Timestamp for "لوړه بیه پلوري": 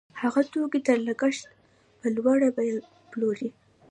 2.15-3.49